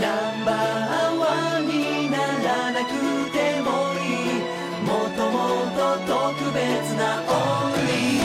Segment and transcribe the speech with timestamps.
[0.00, 2.90] ナンバーワンにならなく
[3.32, 4.42] てもいい
[4.86, 8.22] もっともっと特別な Only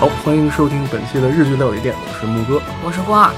[0.00, 2.60] 好，欢迎收听本期的日剧料理店，我是木哥。
[2.82, 3.30] 我是郭二，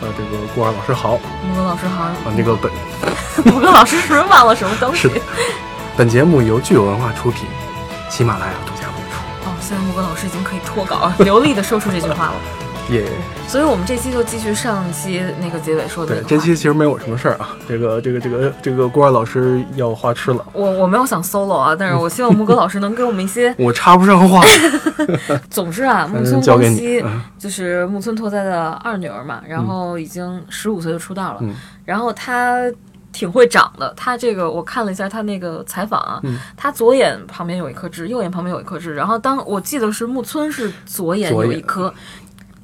[0.00, 1.18] 呃，这个郭二老师好。
[1.46, 2.04] 木哥老师好。
[2.04, 2.72] 啊，那个本
[3.44, 5.08] 木哥老师是不是忘了什么东西是？
[5.08, 5.20] 的，
[5.96, 7.46] 本节目由聚友文化出品，
[8.08, 9.20] 喜马拉雅独家播出。
[9.44, 12.34] 哦，现在木哥老师已经可以脱稿了， 流利的说出这句话了。
[12.91, 13.03] 耶、
[13.47, 17.49] 所以我们这期就继续上期那个结尾说的对那，个这期其实没我什么事儿啊。
[17.67, 23.53] 这个这个这个这个郭二老师要花痴了，我我没有想 solo 啊，但是我希望木哥老师能给我们一些。
[23.57, 24.43] 我插不上话，
[25.49, 31.55] 总之啊，木嗯村光希嗯就是木村拓哉的二女儿嘛，然后已经十五岁就出道了，嗯
[31.85, 32.71] 然后她
[33.11, 33.91] 挺会长的。
[33.97, 41.91] 他这个我看了一下他那个采访啊，嗯她左眼旁边有一颗痣，右眼旁边有一颗痣，然后当我记得是木村是左眼有一颗。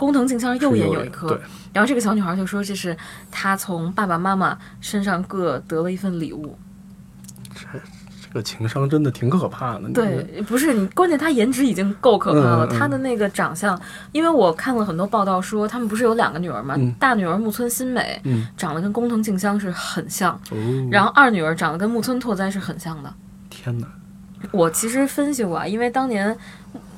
[0.02, 1.38] 工藤静香右眼有一颗，对，
[1.72, 2.98] 然后这个小女孩就说这是
[3.30, 6.58] 她从爸爸妈妈身上各得了一份礼物。
[7.54, 7.68] 这
[8.20, 9.88] 这个情商真的挺可怕的。
[9.94, 12.66] 对，不是你，关键她颜值已经够可怕了。
[12.66, 13.80] 她的那个长相，
[14.12, 16.74] 因为我看了很多报道说，他们不是有两个女儿吗？
[16.80, 20.58] 嗯大女儿木村新美、嗯长得跟工藤静香是很像，哦，
[20.90, 23.14] 然后二女儿长得跟木村拓哉是很像的。
[23.52, 23.88] 天哪，
[24.50, 26.36] 我其实分析过啊，因为当年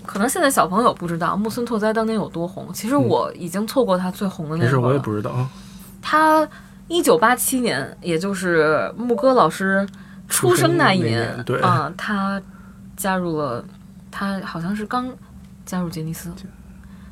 [0.06, 5.00] 可能现在小朋友不知道木村拓哉当年有多红，其实我已经错过他最红的那没事，我也。
[5.00, 5.50] 不知道啊。
[6.02, 6.48] 他
[6.88, 9.88] 一九八七年，也就是木哥老师
[10.28, 12.42] 出生那一年对啊、他
[12.98, 13.64] 加入了，
[14.12, 15.09] 他好像是刚
[15.66, 16.31] 加入杰尼斯。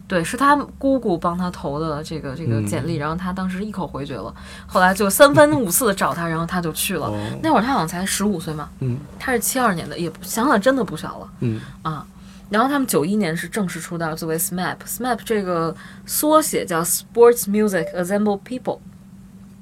[0.07, 4.33] 对，是他姑姑帮他投的这个这个嗯简历，然后他当时一口回绝了，
[4.67, 7.07] 后来就三番五次的找他，然后他就去了。
[7.07, 11.29] 哦，那会儿他好像才十五岁嘛，嗯他是七二年的，也想想真的不小了。
[11.39, 12.05] 嗯啊。
[12.51, 15.73] 然后他们九一年是正式出道，作为 SMAP，SMAP 这个
[16.05, 18.79] 缩写叫 Sports Music Assemble People，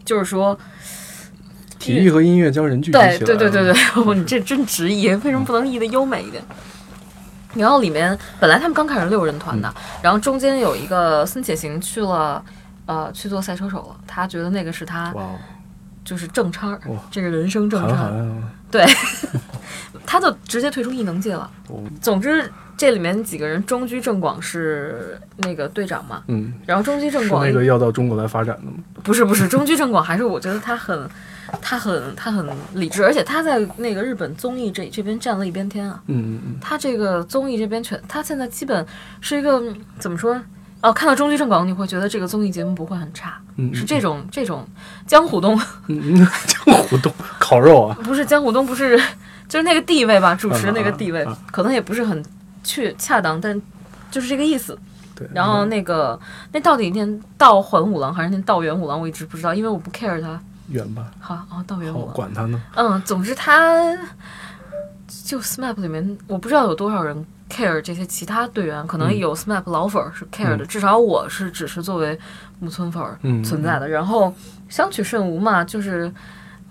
[0.04, 0.58] 就是说，
[1.78, 3.28] 体育和音乐将人聚集起来对。
[3.28, 6.44] 对对对对，哦， 你这真直译，为什么不能译的优美一点？
[7.54, 12.44] 然后里面本来他们刚开始六人团的，然后中间有一个孙且行去了，
[12.88, 14.00] 呃，去做赛车手了。
[14.08, 15.14] 他觉得那个是他
[16.04, 16.80] 就是正差，
[17.12, 18.12] 这个人生正差
[18.72, 18.86] 对，
[20.06, 21.50] 他就直接退出异能界了。
[21.68, 28.74] 哦总之，这里面几个人，中居正广是那个队长嘛，嗯，然后中居正是广那个要到中国来发展的吗？
[29.04, 31.10] 不是不是中居正广，还是我觉得他很
[31.62, 36.02] 他很他很理智，而且他在那个日本综艺这这边占了一边天啊。
[36.08, 38.86] 嗯嗯嗯，他这个综艺这边全，他现在基本
[39.20, 40.40] 是一个嗯怎么说？
[40.82, 44.66] 哦，看到中居正广，你会觉得这个综艺节目不会很差，嗯是这种这种
[45.06, 48.98] 江湖东嗯嗯， 江湖东烤肉啊，不是江湖东，不是
[49.48, 52.24] 就是那个地位吧，主持那个地位，啊啊可能也不是很
[52.64, 53.62] 确恰当，但
[54.10, 54.78] 就是这个意思。
[55.16, 56.18] 对，然后那个
[56.54, 60.40] 那到底念道环五郎还是念道元五郎，我一直不知道，因为我不 care 他。
[60.70, 62.14] 远吧，好哦，道元好五郎。
[62.14, 62.62] 管他呢。
[62.76, 63.98] 嗯，总之他
[65.26, 72.18] 就 SMAP 里面，我不知道有多少人 care 这些其他队员，可能嗯有 SMAP 老粉儿是 care 的，至少我是只是作为
[72.60, 73.90] 木村粉存在的。
[73.90, 74.34] 然后
[74.70, 76.12] 相取甚无嘛，就是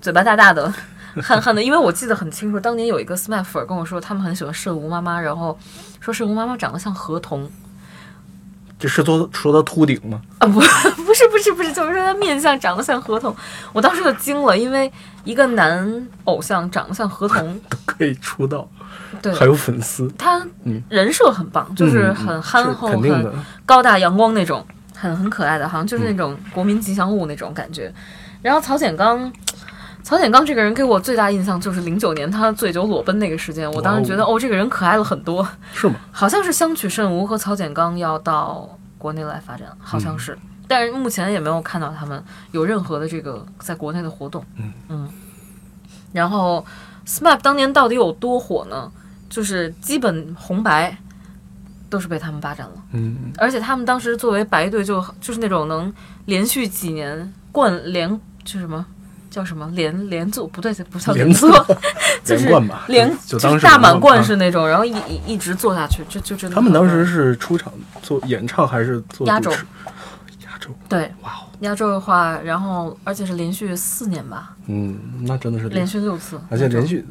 [0.01, 0.73] 嘴巴大大的。
[1.23, 5.59] 憨憨的，因为我记得很清楚，当年有一个 SMAP 粉儿跟我说，他们很喜欢慎吾妈妈，然后
[6.01, 7.51] 说慎吾妈妈长得像河童
[8.79, 10.23] 这是说说他秃顶吗？
[10.39, 10.61] 啊，不，
[11.03, 13.35] 不是，不是，不是，就是说他面相长得像河童，
[13.73, 14.93] 我当时就惊了，因为
[15.25, 18.69] 一个男偶像长得像河童， 可以出道，
[19.23, 23.33] 对，还有粉丝，他嗯人设很棒，就是嗯很憨厚、很。
[23.65, 27.93] 高大阳光那种，很很可爱的，好像就是那种国民吉祥物那种感觉。
[28.43, 29.31] 然后曹简刚，
[30.03, 35.47] 曹简刚这个人给我最大印象就是零九年他醉酒裸奔那个事件，我当时觉得哦，这个人可爱了很多。
[35.73, 35.97] 是吗？
[36.13, 42.23] 好像是相取甚无和曹简刚要到国内来发展，好像是，但是目前也没有看到他们
[42.53, 44.45] 有任何的这个在国内的活动。
[44.57, 45.09] 嗯嗯
[46.13, 46.65] 然后
[47.09, 48.93] SMAP 当年到底有多火呢？
[49.31, 50.97] 就是基本红白
[51.91, 55.93] 都是被他们霸占了，嗯，而且他们当时作为白队就就是那种能
[56.27, 58.09] 连续几年冠连
[58.45, 58.85] 就什么。
[59.31, 59.71] 叫什么？
[59.75, 61.51] 连连坐不对，不叫连坐，
[62.25, 67.71] 就是连连就就是大满贯是那种，然后一一一直做下去，就就真的他们当时是出场
[68.03, 69.53] 做演唱还是做压轴
[70.89, 71.11] 对。
[71.23, 77.05] 哇哦，压轴的话，然后而且是连续四年吧，嗯，那真的是连续六次，而且连续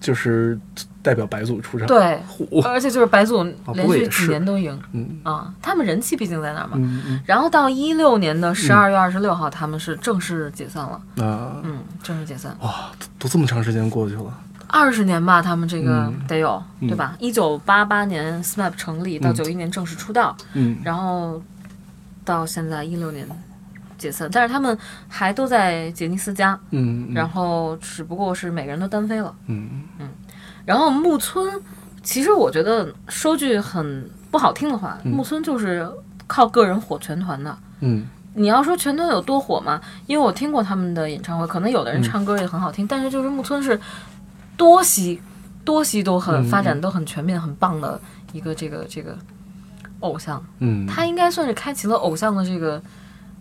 [0.00, 0.58] 就是
[1.00, 3.42] 代表白组出场，对，嚯，而且就是白组
[3.74, 4.78] 连续几年都赢。
[4.92, 5.20] 嗯。
[5.22, 6.72] 啊，他们人气毕竟在那儿嘛。
[6.74, 7.20] 嗯嗯。
[7.24, 16.14] 然后到一六年的十二月二十六号，他们是正式解散了，啊，嗯，正式解散，哇，都这么长时间过去了，二十年吧，他们这个嗯。
[16.26, 16.88] 得有，嗯。
[16.88, 17.14] 对吧？
[17.18, 19.34] 一九八八年 SMAP 成立，到嗯。
[19.34, 21.40] 九一年正式出道，嗯，然后
[22.24, 23.26] 到现在一六年
[23.98, 24.76] 解散，但是他们
[25.08, 29.34] 还都在杰尼斯家，嗯，嗯然后只不过是每个人都单飞了。
[29.46, 30.08] 嗯嗯
[30.64, 31.60] 然后木村，
[32.02, 35.88] 其实我觉得说句很不好听的话，嗯木村就是
[36.26, 37.56] 靠个人火全团的。
[37.80, 39.78] 嗯你要说全团有多火嘛？
[40.06, 43.78] 因为我听过他们的演唱会，可能有的人嗯唱歌也很好听，但是就是木村是
[44.56, 45.20] 多席
[45.64, 48.00] 多席都很嗯发展都很全面、很棒的
[48.32, 49.16] 一个这个这个
[50.02, 50.44] 偶像。
[50.58, 52.80] 嗯，他应该算是开启了偶像的这个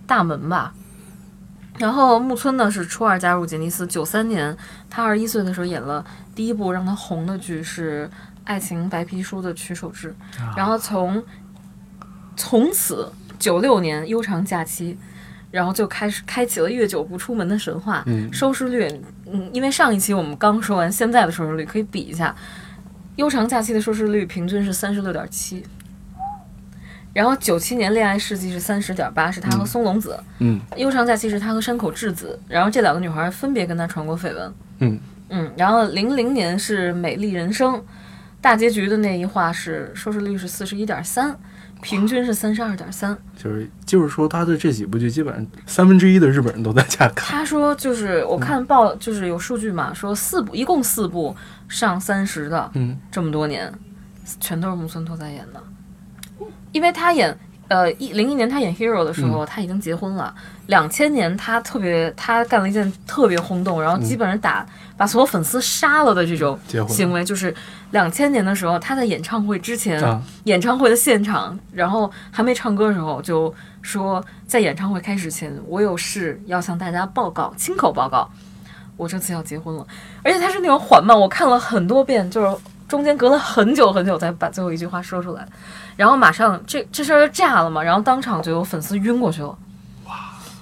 [0.08, 0.74] 大门吧。
[1.78, 4.56] 然后木村呢是初二加入杰尼斯，九三年
[4.90, 6.06] 他二十一岁的时候演了
[6.36, 8.08] 第一部让他红的剧是
[8.44, 11.24] 《爱情白皮书》的曲手制，啊然后从
[12.36, 14.96] 从此九六年悠长假期，
[15.50, 18.88] 然后就开始开启了月久不出门的神话，嗯收视率，
[19.26, 22.36] 嗯，因为上一期我们刚说完现在的收视率，可以比一下，
[23.16, 25.66] 悠长假期的收视率平均是三十六点七。
[27.14, 32.40] 然后九七年《恋爱世纪》是三十点八，是他和松隆子；嗯悠长假期是他和山口智子。
[32.48, 34.54] 然后这两个女孩分别跟他传过绯闻。
[34.80, 35.00] 嗯
[35.30, 37.76] 嗯，然后零零年是《美丽人生》，
[38.40, 41.38] 大结局的那一话是收视率是四十一点三，
[41.82, 43.18] 平均是三十二点三。
[43.36, 47.38] 就是就是说他的这几部剧基本上三分之一的日本人都在家看。
[47.38, 51.36] 他说就是我看报就是有数据嘛，说四部一共四部
[51.68, 53.72] 上三十的，嗯这么多年，
[54.40, 55.64] 全都是木村拓哉演的，
[56.72, 57.38] 因为他演。
[57.68, 60.36] 呃，一零一年他演 Hero 的时候，他已经结婚了。
[60.68, 64.66] 两千年他特别，他干了一件特别轰动，然后基本上打、
[64.98, 66.60] 把所有粉丝杀了的这种
[66.90, 67.56] 行为，就是
[67.92, 78.30] 两千年的时候，他在演唱会之前，啊演唱会的现场，然后还没唱歌的时候，就说在演唱会开始前，我有事要向大家报告，亲口报告，
[78.98, 79.88] 我这次要结婚了。
[80.24, 82.58] 而且他是那种缓慢，我看了很多遍，就是
[82.90, 85.48] 中间隔了很久很久才把最后一句话说出来，
[85.96, 89.58] 然后马上这这事儿就炸了嘛，然后当场就有粉丝晕过去了。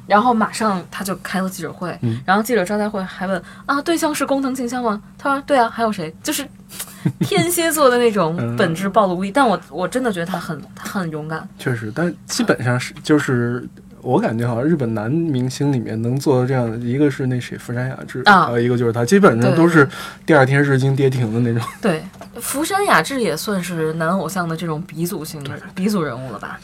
[0.07, 4.99] 然后马上他就开了记者会，嗯然后记者招待会还问啊，对象是工藤静香吗？
[5.19, 6.11] 他说对啊，还有谁？
[6.23, 6.43] 就是
[7.21, 9.31] 天蝎座的那种嗯本质暴露无遗。
[9.31, 13.63] 但我我真的觉得他很他很勇敢，确实，但基本上是就是
[14.01, 19.87] 我感觉好像日本男明星里面能做到这样的，一个是那谁福山雅治，啊还有一个就是他，基本上都是
[20.25, 21.67] 第二天日经跌停的那种。
[21.81, 22.03] 对，
[22.41, 26.59] 福山雅治也算是男偶像的这种鼻祖型的鼻祖人物了吧？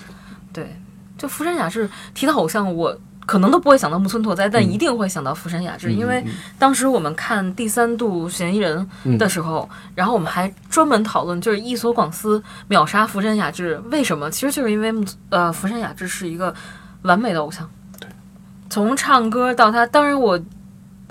[0.53, 0.75] 对，
[1.17, 14.29] 就福山雅治提到偶像，我可能都不会想到木村拓哉，但一定会想到福山雅治，因为嗯当时我们看第三度嫌疑人的时候，然后我们还专门讨论，就是伊索广司秒杀福山雅治，为什么？
[14.29, 16.53] 其实就是因为木呃，福山雅治是一个
[17.05, 17.69] 完美的偶像，
[17.99, 18.09] 对，
[18.69, 20.39] 从唱歌到他，当然我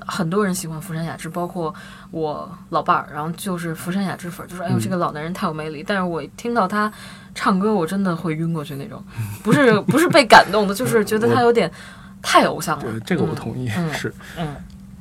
[0.06, 1.75] 很多人喜欢福山雅治，包括
[2.11, 4.81] 我老伴儿，然后就是福山雅治粉儿，就说哎呦嗯。
[4.81, 6.93] 这个老男人太有魅力，但是我听到他
[7.35, 9.02] 唱歌，我真的会晕过去那种，
[9.43, 11.70] 不是不是被感动的，就是觉得 他有点
[12.20, 12.85] 太偶像了。
[12.85, 14.55] 对，，这个我同意，嗯是，嗯。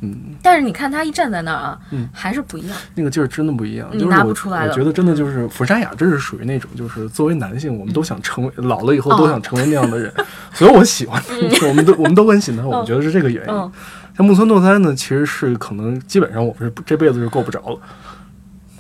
[0.04, 2.78] 嗯，但是你看他一站在那儿啊，嗯还是不一样。
[2.94, 3.88] 那个劲儿真的不一样。
[3.94, 10.14] 你拿就是我不出来了我觉得真的就是福山雅治是属于那种，就是作为男性，我们都想成为老了以后都想成为那样的人，
[10.54, 11.34] 所以我喜欢他，
[11.68, 13.54] 我们都我们都很喜欢，我们觉得是这个原因。
[13.54, 13.72] 嗯，
[14.18, 17.80] 像木村拓哉呢，其实是可能基本上我们是这辈子是够不着了，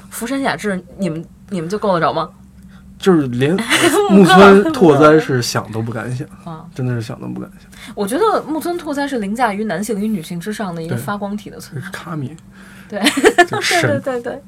[0.09, 2.29] 福山雅治，你们你们就够得着吗？
[3.03, 3.53] 就是连
[4.09, 7.69] 木村拓哉是想都不敢想，啊，真的是想都不敢想。
[7.93, 11.89] 我觉得木村拓哉是凌驾于男性与女性之上的一个发光体的存在。
[11.89, 12.33] 卡米，
[12.87, 13.01] 对，
[13.49, 14.43] 对 对，对对。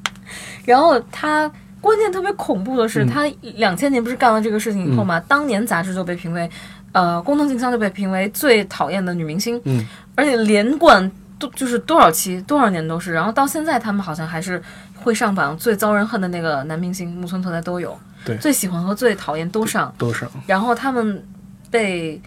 [0.64, 1.50] 然后他
[1.82, 3.06] 关键特别恐怖的是，嗯。
[3.06, 6.50] 他两千年不是干了这个事情以后嘛，当年杂志就被评为，
[6.92, 14.60] 呃，工藤静香就被评为最讨厌的女明星，嗯，而且连贯都就是多少期多少年都是，然后到现在他们好像还是
[14.94, 20.28] 会上榜最遭人恨的那个男明星木村拓哉都有，对最喜欢和最讨厌都上，都上。
[20.46, 21.24] 然后他们
[21.70, 22.20] 被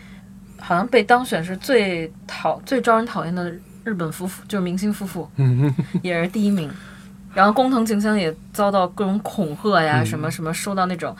[0.59, 3.53] 好像被当选是最讨最招人讨厌的
[3.83, 6.71] 日本夫妇，就是明星夫妇，嗯，也是第一名。
[7.33, 11.15] 然后工藤静香也遭到各种恐吓呀，嗯什么什么，收到那种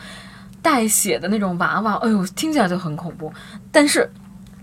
[0.60, 3.32] 带血的那种娃娃，哎呦，听起来就很恐怖。
[3.70, 4.10] 但是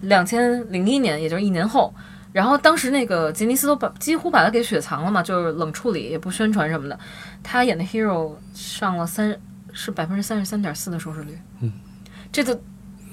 [0.01, 1.93] 两千零一年，也就是一年后，
[2.33, 7.00] 然后当时那个杰尼斯都把几乎把他给雪藏了嘛，就是冷处理，也不宣传什么的。
[7.41, 9.33] 他演的 Hero 上了三
[9.79, 11.72] 是百分之三十三点四的收视率，嗯，
[12.31, 12.60] 这个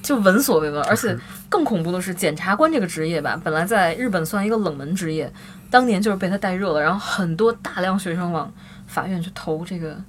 [0.02, 0.82] 就闻所未闻。
[0.84, 1.14] 而且
[1.50, 5.30] 更恐怖的是，检察官这个职业吧，本来在日本算一个冷门职业，
[5.70, 8.50] 当年就是被他带热了，然后很多大量学生往
[8.86, 10.02] 法院去投这个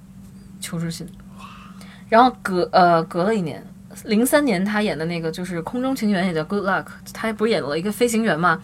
[0.58, 1.06] 求职信，
[2.08, 3.62] 然后隔呃隔了一年。
[4.04, 8.60] 零三年他演的那个就是《空中情缘》，也叫《Good Luck》，他不是演了一个飞行员嘛？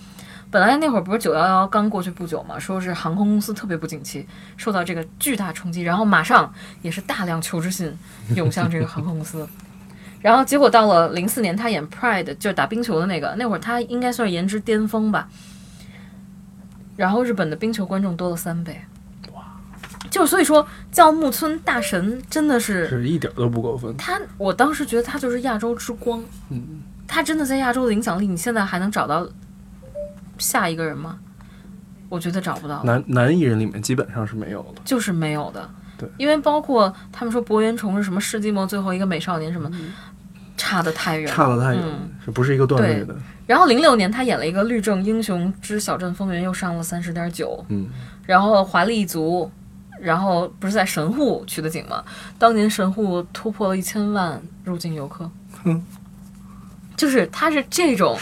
[0.52, 4.28] 本来那会儿不是九幺幺刚过去不久嘛，说是航空公司特别不景气，
[4.58, 7.90] 受到这个巨大冲击，然后马上也是大量求职信
[8.36, 9.48] 涌向这个航空公司。
[10.20, 15.26] 然后结果到了零四年，他演《Pride》就是打冰球的那个，那会儿他应该算是颜值巅峰吧。
[16.96, 18.78] 然后日本的冰球观众多了三倍，
[19.32, 19.42] 哇！
[20.10, 23.96] 就所以说叫木村大神真的是是一点都不过分。
[23.96, 29.26] 他，我当时觉得他就是亚洲之光，嗯，他真的在亚洲的影响力，你现在还能找到
[30.42, 31.18] 下一个人吗？
[32.08, 34.82] 我觉得找不到，男男艺人里面基本上是没有的。
[34.84, 35.70] 就是没有的。
[35.96, 39.70] 对，因为包括他们说博元崇是什么世纪末最后一个美少年什么，
[40.56, 43.16] 差得太远了，差得太远，嗯这不是一个段位的。
[43.46, 47.88] 然后零六年他演了一个《律政英雄之小镇风云》，又上了三十点九，嗯，
[48.26, 49.50] 然后《华丽一族》，
[50.00, 52.04] 然后不是在神户取的景吗？
[52.38, 55.30] 当年神户突破了一千万入境游客，
[55.64, 55.82] 哼，
[56.96, 58.16] 就是他是这种，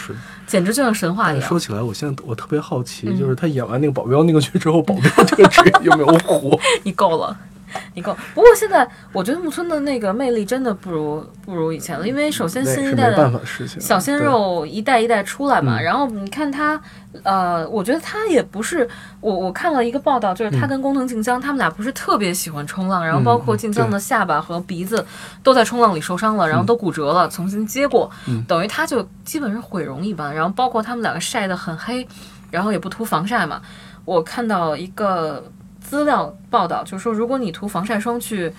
[0.47, 1.47] 简直就像神话一样。
[1.47, 6.59] 说起来，我现在我特别好奇，嗯就是他演完那个保镖那个剧之后，保镖这个职业有没有火？
[6.83, 7.37] 你够了，
[7.95, 8.15] 你够。
[8.33, 13.31] 不过现在我觉得木村的那个魅力真的不如不如以前了，因为首先新一代的。
[13.79, 15.83] 小鲜肉一代一代出来嘛，嗯。
[15.83, 16.79] 然后你看他，
[17.23, 18.87] 呃，我觉得他也不是
[19.19, 25.05] 我我看了一个报道，就是他跟工藤静香、他们俩不是特别喜欢冲浪，然后包括静香的下巴和鼻子
[25.43, 28.43] 都在冲浪里受伤了，然后都骨折了，重新接过，嗯。
[28.47, 32.07] 等于他就基本是毁容一般，然后包括他们两个晒得很黑，
[32.49, 33.61] 然后也不涂防晒嘛，
[34.05, 35.43] 我看到一个
[35.91, 38.49] 资料报道，就是说如果你涂防晒霜去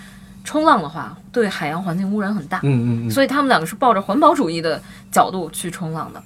[0.44, 2.58] 冲浪的话，对海洋环境污染很大。
[2.58, 4.78] 嗯嗯嗯，所以他们两个是抱着环保主义的
[5.10, 6.22] 角度去冲浪的。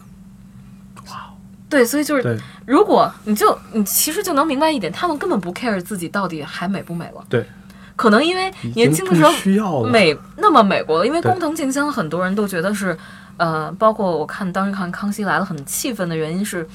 [1.08, 1.32] 哇，
[1.70, 2.36] 对，所以就是
[2.66, 7.24] 如果你就你其实就能明白一点，他们根本不 care 自己到底还美不美了。
[7.28, 7.46] 对，
[7.94, 9.84] 可能因为年轻的时候需要。
[9.84, 12.98] 美那么美国了，因为工藤静香很多人都觉得是，
[13.36, 16.68] 呃，包括我看当时看《康熙来了》很气愤的原因是。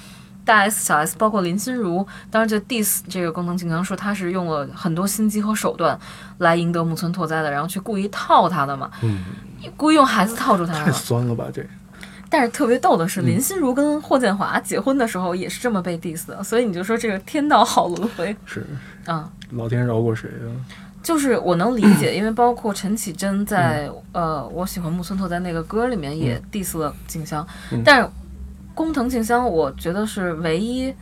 [0.44, 5.98] 大 S、小 S，包括林心如，当时就 diss 这个工藤静香，说她是用了很多心机和手段
[6.40, 9.24] 来赢得木村拓哉的，然后去故意套他的嘛，嗯，
[9.78, 10.92] 故意用孩子套住他太的。
[10.92, 11.66] 酸了吧这？
[12.30, 13.28] 但是特别逗的是，嗯。
[13.28, 18.36] 林心如跟霍建华结婚的时候也是这么被 diss 的，所以你就说这个天道好轮回。
[18.46, 18.66] 是
[19.06, 20.48] 啊、老天饶过谁啊？
[21.04, 27.82] 就是我能理解，因为包括陈绮贞在、呃我喜欢木村拓哉那个歌里面也 diss 了静香，嗯。
[27.84, 28.08] 但是
[28.74, 30.94] 工藤静香我觉得是唯一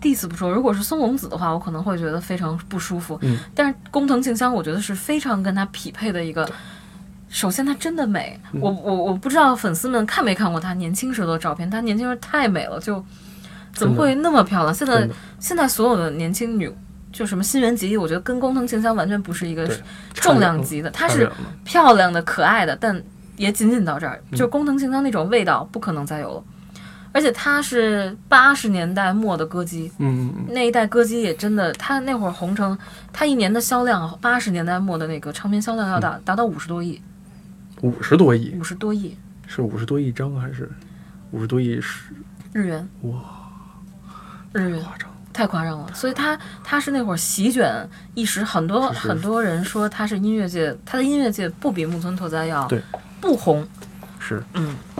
[0.00, 0.50] diss 不说。
[0.50, 6.48] 如果是松隆子的话，我可能会觉得非常不舒服，嗯但是工藤静香我觉得是非常跟她匹配的一个。
[7.30, 13.04] 首先，她真的美，嗯我我我不知道粉丝们看没看过她年轻时候的照片，她年轻时候太美了，就
[13.74, 14.74] 怎么会那么漂亮？
[14.74, 15.06] 现在
[15.38, 16.72] 现在所有的年轻女，
[17.12, 19.70] 就什么新垣结衣，我觉得跟工藤静香完全不是一个
[20.14, 21.30] 重量级的，她是
[21.64, 22.98] 漂亮的、可爱的，但
[23.36, 24.18] 也仅仅到这儿。
[24.30, 26.42] 嗯就工藤静香那种味道不可能再有了。
[27.18, 32.78] 而且他是八十年代末的歌姬，嗯嗯那一代歌姬也真的，他那会儿红成，
[33.12, 37.02] 他一年的销量，八十年代末的那个唱片销量要达达到五十多亿，
[37.82, 39.16] 嗯，五十多亿五十多亿
[39.48, 40.70] 是五十多亿张还是
[41.32, 42.14] 五十多亿是
[42.52, 43.18] 日元，哇
[44.52, 45.10] 日元夸张？
[45.32, 45.92] 太夸张了。
[45.92, 47.84] 所以他他是那会儿席卷
[48.14, 52.80] 一时，很多很多人说他是音乐界，他的音乐界不比木村拓哉要对
[53.20, 53.66] 不红。
[54.36, 54.42] 是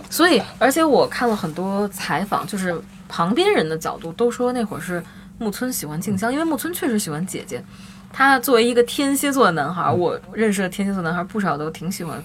[0.08, 5.02] 所以，而且我看了很多采访，就是旁边人的角度都说那会儿是
[5.38, 7.62] 木村喜欢静香，因为木村确实喜欢姐姐。
[8.10, 12.20] 他作为一个天蝎座的男孩，我认识的天蝎座男孩不少都挺喜欢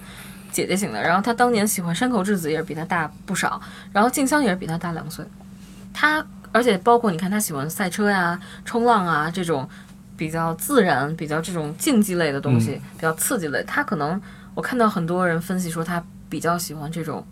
[0.49, 1.01] 姐姐型的。
[1.01, 5.25] 然后他当年喜欢山口智子也是比他大不少，然后静香也是比他大两岁。
[5.93, 9.67] 他而且包括你看他喜欢赛车呀、冲浪啊这种
[10.15, 13.61] 比较自然、比较这种竞技类的东西，比较刺激类。
[13.67, 14.19] 他可能
[14.55, 16.01] 我看到很多人分析说他
[16.33, 17.23] 比较喜欢这种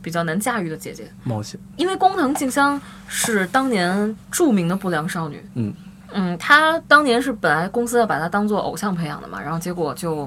[0.00, 1.06] 比较难驾驭的姐姐。
[1.22, 5.74] 冒险，因为工藤静香是当年著名的不良少女，嗯
[6.12, 10.26] 嗯，她当年是本来公司要把她当做偶像培养的嘛，然后结果就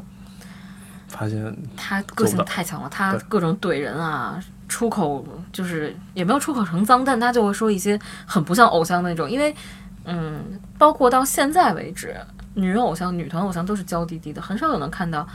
[1.07, 9.55] 发现她个性太强了，她各种怼人啊，出口就是也没有出口成脏，但她就会说一些很不像偶像那种，因为
[10.05, 10.43] 嗯，
[10.77, 12.15] 包括到现在为止，
[12.53, 15.27] 女人偶像、女团偶像都是娇滴滴的，很少有能看到。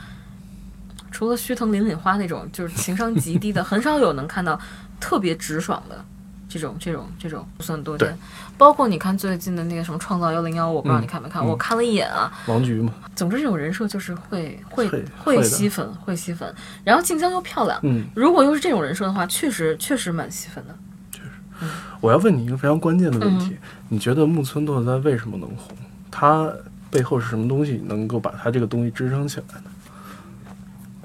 [1.17, 4.59] 除了须藤凛凛花那种，就是情商极低的，很少有能看到
[4.99, 6.05] 特别直爽的
[6.47, 8.15] 这种、这种、这种，不算多见。
[8.55, 12.31] 包括你看最近的那个什么《创造幺零幺》，我不知道嗯你看没看，嗯我看了一眼啊。
[12.45, 16.53] 王菊嘛，总之，这种人设就是会会会吸粉，会吸粉。
[16.83, 20.75] 然后静香又漂亮，嗯，如果又是这种人设的话，确实确实蛮吸粉的。
[21.11, 21.29] 确实
[21.99, 25.75] 我要问你一个非常关键的问题，嗯你觉得木村拓哉为什么能红？
[26.11, 26.47] 他
[26.91, 29.71] 背后是什么东西能够把他这个东西支撑起来呢？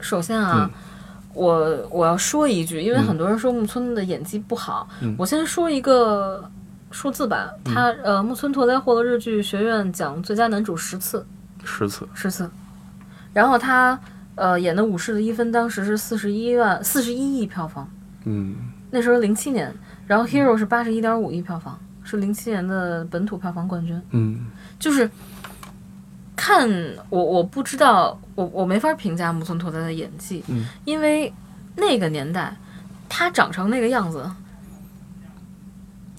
[0.03, 0.71] 首先啊，
[1.33, 3.07] 我我要说一句，因为嗯。
[3.07, 5.15] 很多人说木村的演技不好，嗯。
[5.19, 6.45] 我先说一个
[6.91, 7.51] 数字吧。
[7.65, 11.25] 他呃，木村拓哉获得日剧学院奖最佳男主十次，
[11.65, 12.51] 十次，十次。
[13.33, 13.99] 然后他
[14.35, 17.89] 呃，演的《武士的一分》当时是四十一万四十一亿票房，
[18.25, 18.57] 嗯。
[18.91, 19.75] 那时候零七年，
[20.07, 23.99] 然后《Hero》是八十一点五亿票房，是零七年的本土票房冠军。
[24.11, 24.47] 嗯。
[24.79, 25.09] 就是
[26.45, 26.69] 看
[27.09, 31.33] 我我不知道，我我没法评价木村拓哉的演技，嗯因为
[31.77, 32.53] 那个年代
[33.09, 34.29] 他长成那个样子，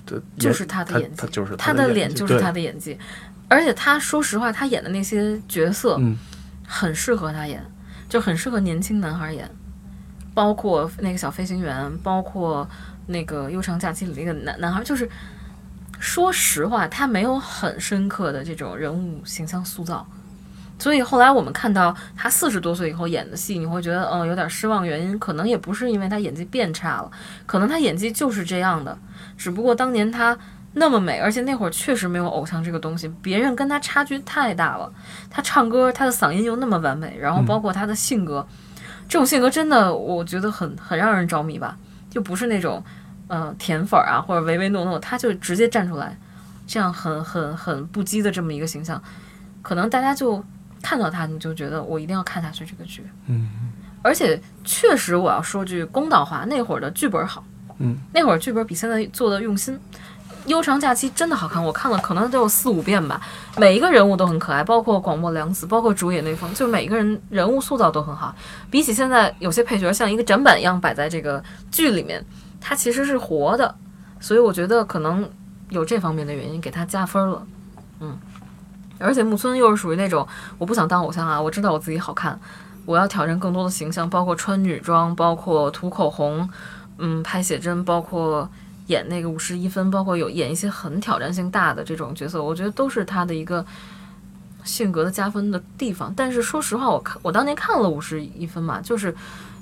[0.06, 2.98] 这就是他的演技他就是他的脸就是他的的演技，
[3.50, 6.18] 而且他说实话，他演的那些角色嗯
[6.65, 7.62] 很适合他演，
[8.08, 9.50] 就很适合年轻男孩演，
[10.34, 12.65] 包括那个小飞行员，包括
[13.08, 15.10] 那个《悠长假期》里那个男男孩，就是
[16.03, 20.05] 说实话，他没有很深刻的这种人物形象塑造。
[20.77, 27.10] 所以后来我们看到他四十多岁以后演的戏，你会觉得嗯有点失望，原因可能也不是因为他演技变差了，
[27.45, 28.98] 可能他演技就是这样的，
[29.38, 30.38] 只不过当年他
[30.74, 34.91] 那么美，而且那会儿确实没有偶像这个东西，别人跟他差距太大了。
[35.29, 38.45] 他唱歌，他的嗓音又那么完美，然后包括他的性格，
[39.07, 41.77] 这种性格真的我觉得很很让人着迷吧，
[42.10, 42.83] 就不是那种
[43.34, 46.16] 呃甜粉儿啊或者唯唯诺诺，他就直接站出来，
[46.68, 49.02] 这样很很很不羁的这么一个形象，
[49.63, 50.44] 可能大家就
[50.84, 53.04] 看到他，你就觉得我一定要看下去这个剧。
[53.25, 53.50] 嗯
[54.04, 57.42] 而且确实，我要说句公道话，那会儿的剧本好，
[57.80, 59.80] 嗯，那会儿剧本比现在做的用心。
[60.48, 63.22] 悠长假期真的好看，我看了可能都有四五遍吧，
[63.58, 68.36] 每一个人物都很可爱，包括广末凉子，包括主演那方，就每一个人人物塑造都很好。
[68.70, 72.22] 比起现在有些配角像一个展板一样摆在这个剧里面，
[72.65, 73.75] 他其实是活的，
[74.22, 75.29] 所以我觉得可能
[75.67, 77.46] 有这方面的原因给他加分了。
[78.00, 78.17] 嗯，
[79.00, 80.25] 而且木村又是属于那种
[80.58, 82.39] 我不想当偶像啊，我知道我自己好看，
[82.86, 86.50] 我要挑战更多的形象，包括穿女装，包括涂口红，
[87.00, 88.50] 嗯，拍写真，包括
[88.88, 93.65] 演那个五十一分，包括有演一些很挑战性大的这种角色，我觉得都是他的一个
[94.63, 96.13] 性格的加分的地方。
[96.15, 99.13] 但是说实话，我看我当年看了五十一分嘛，就是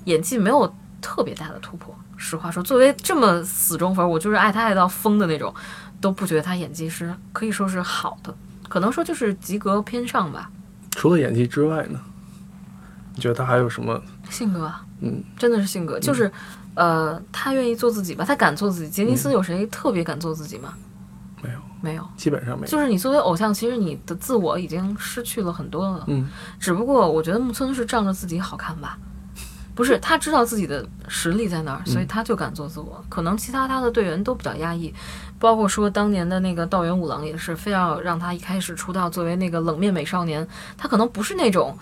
[0.06, 1.94] 演技没有特别大的突破。
[2.16, 5.54] 实话说，作为这么死忠粉，我就是爱他爱到疯的那种，
[6.00, 8.34] 都不觉得他演技是可以说是好的，
[8.70, 10.50] 可能说就是及格偏上吧。
[10.92, 12.00] 除了演技之外呢，
[13.16, 14.02] 你觉得他还有什么？
[14.30, 16.32] 性格啊，嗯，真的是性格，就是，
[16.76, 18.90] 呃，他愿意做自己吧，他敢做自己。
[18.90, 20.74] 杰尼斯有谁特别敢做自己吗？
[21.42, 22.68] 没有，没有，基本上没有。
[22.68, 26.04] 就是你作为偶像，其实你的自我已经失去了很多了。
[26.08, 28.98] 嗯只不过我觉得木村是仗着自己好看吧，
[29.74, 33.04] 不是他知道自己的实力在哪儿，所以他就敢做自我。
[33.10, 34.94] 可能其他他的队员都比较压抑，
[35.40, 41.78] 包括说当年的那个道元五郎也是，非要让他一开始出道作为那个冷面美少年，他可能不是那种。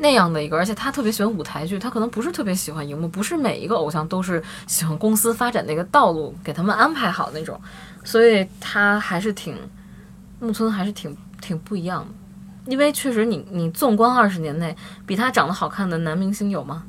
[0.00, 7.56] 那样的一个，而且他特别喜欢舞台剧，他可能不是特别喜欢荧幕，不是每一个偶像都是喜欢公司发展那个道路给他们安排好那种，
[8.02, 9.56] 所以他还是挺
[10.40, 12.72] 木村还是挺挺不一样的。
[12.72, 16.82] 因为确实你，你纵观二十年内，比他长得好看的男明星有吗？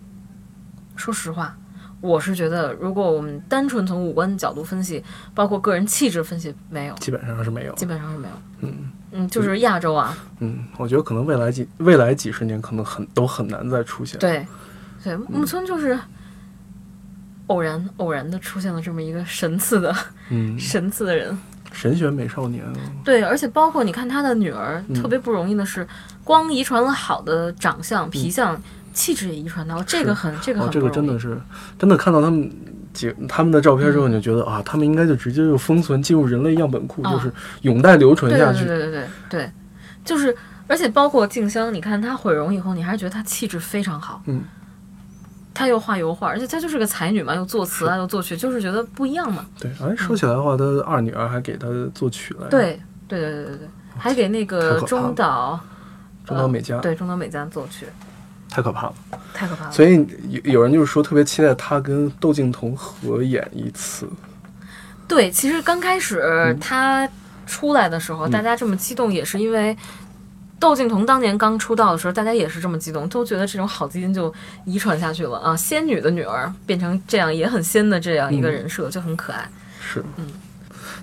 [0.95, 1.55] 说实话，
[2.01, 5.03] 我是觉得，如果我们单纯从五官角度分析，
[5.33, 7.73] 包括个人气质分析，没有，基本上是没有。
[7.73, 8.33] 基本上是没有。
[8.61, 14.19] 嗯嗯，就是亚洲啊，嗯，我觉得可能未来几未来几十年可能很都很难再出现。
[14.19, 14.45] 对，
[15.03, 15.97] 对，木村就是
[17.47, 19.95] 偶然偶然的出现了这么一个神似的
[20.29, 21.37] 嗯，神似的人。
[21.71, 22.63] 神选美少年，
[23.03, 25.85] 对，而且包括你看他的女儿，嗯特别不容易的是，
[26.23, 28.61] 光遗传了好的长相、皮相、
[28.95, 31.37] 气质也遗传到，这个很这个哦，很这个真的是
[31.77, 32.49] 真的看到他们
[32.93, 37.11] 几他们的照片之后，你就觉得啊，他们应该就直接就封存进入人类样本库，啊。
[37.11, 37.31] 就是
[37.61, 38.65] 永代流传下去。
[38.65, 39.51] 对对对对对，
[40.03, 44.21] 就是，而且包括静香，你看她毁容以后，你还是觉得她气质非常好。
[44.27, 44.41] 嗯，
[45.53, 49.45] 她又画油画，而且她就是个才女嘛，又作词啊，又作曲，就是觉得不一样嘛。
[49.59, 55.59] 对，哎，说起来的话，她二女儿还给她作曲了，，对对对对对对，还给那个中岛
[56.25, 57.85] 中岛美嘉，对中岛美嘉作曲，
[58.55, 58.93] 太可怕了。
[59.33, 59.71] 太可怕了。
[59.71, 64.07] 所以有有人就是说特别期待他跟窦靖童合演一次。
[65.09, 67.07] 对，其实刚开始嗯他
[67.45, 69.75] 出来的时候，大家这么激动，也是因为
[70.57, 79.47] 窦靖童当年刚出道的时候，大家也是这么激动，都觉得这种好基因就遗传下去了啊，仙女的女儿变成这样也很仙的这样一个人设，就很可爱。
[79.81, 80.25] 是，嗯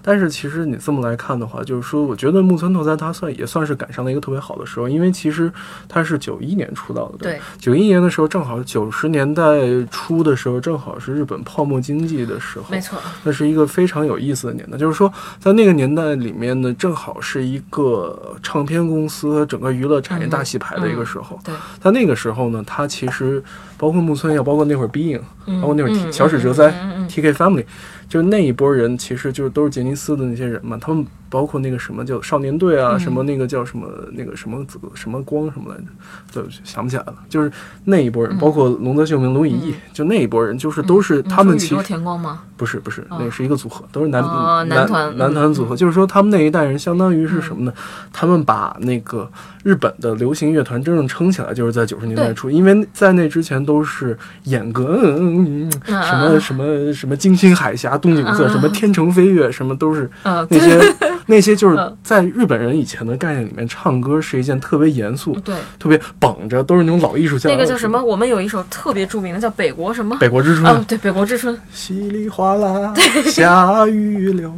[0.03, 5.53] 但是其实你这么来看的话，就是说，我觉得木村拓哉他算也算是赶上了一个特别好的时候，因为其实
[5.89, 9.43] 他是九一年出道的，对，九一年的时候正好九十年代
[9.91, 21.39] 初的时候，正好是日本泡沫经济的时候，没错，那是一个非常有意思的年代，就是说，在那个年代里面呢，正好是一个唱片公司和整个娱乐产业大洗牌的一个时候。
[21.45, 23.43] 对，在那个时候呢，他其实
[23.77, 27.65] 包括木村也，包括那会儿 Being，嗯包括那会儿嗯小史哲哉嗯嗯嗯 TK Family，
[28.13, 30.77] 就是那一波人，其实就是都是杰尼斯的那些人嘛。
[30.79, 35.85] 他们包括那个什么叫少年队啊，嗯什么那个叫什么那个什么紫什么光什么来着，
[36.31, 37.15] 对不起，想不起来了。
[37.31, 37.51] 就是
[37.87, 42.43] 那一波人，嗯包括龙泽秀明、龙以义，就那一波人，就是都是他们其实说宇多田光吗？
[42.59, 45.75] 不是不是，哦那是一个组合，都是男、哦男男团男团组合。
[45.75, 47.73] 嗯就是说，他们那一代人相当于是什么呢？
[48.13, 49.27] 他们把那个
[49.65, 60.95] 日本的流行乐团真正撑起来，就是在九十年代初，因为在那之前都是演歌，嗯嗯嗯嗯，什么什么什么金星海峡、动景色，嗯什么天成飞跃，什么都是呃， 那些
[61.27, 67.49] 那些就是嗯在日本人以前的概念里面，唱歌是一件特别严肃、对，特别绷着，都是那种老艺术家。
[67.49, 68.03] 那个叫什么？？
[68.03, 70.17] 我们有一首特别著名的，叫《北国什么》。
[70.19, 70.67] 北国之春。
[70.67, 71.55] 啊，对，《北国之春》。
[71.73, 72.93] 稀里哗啦
[73.27, 74.53] 下雨了，